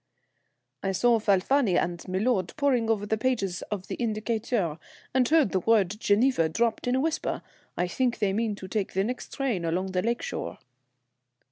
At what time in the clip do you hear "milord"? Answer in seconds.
2.07-2.53